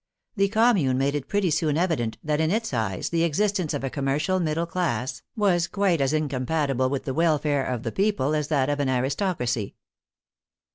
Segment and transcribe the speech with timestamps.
[0.35, 3.83] The Commune made it pretty soon evi dent that in its eyes the existence of
[3.83, 8.47] a commercial middle class was quite as incompatible with the welfare of the people as
[8.47, 9.75] that of an aristocracy.